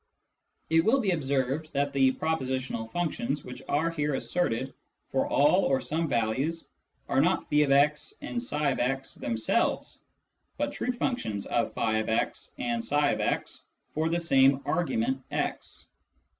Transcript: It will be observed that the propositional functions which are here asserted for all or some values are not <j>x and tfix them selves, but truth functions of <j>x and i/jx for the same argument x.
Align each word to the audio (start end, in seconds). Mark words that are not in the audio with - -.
It 0.71 0.83
will 0.83 0.99
be 0.99 1.11
observed 1.11 1.73
that 1.73 1.93
the 1.93 2.13
propositional 2.13 2.91
functions 2.91 3.43
which 3.45 3.61
are 3.69 3.91
here 3.91 4.15
asserted 4.15 4.73
for 5.11 5.27
all 5.27 5.65
or 5.65 5.79
some 5.79 6.07
values 6.07 6.67
are 7.07 7.21
not 7.21 7.47
<j>x 7.51 8.15
and 8.19 8.39
tfix 8.39 9.13
them 9.19 9.37
selves, 9.37 9.99
but 10.57 10.73
truth 10.73 10.97
functions 10.97 11.45
of 11.45 11.75
<j>x 11.75 12.51
and 12.57 12.81
i/jx 12.81 13.61
for 13.93 14.09
the 14.09 14.19
same 14.19 14.59
argument 14.65 15.21
x. 15.29 15.85